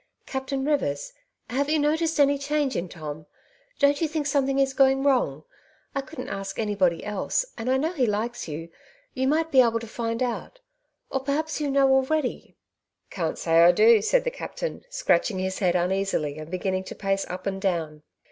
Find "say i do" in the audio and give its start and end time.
13.37-14.01